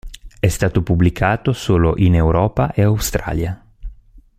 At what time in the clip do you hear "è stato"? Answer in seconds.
0.39-0.81